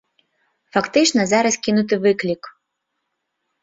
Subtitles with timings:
[0.77, 2.43] Фактычна зараз кінуты выклік.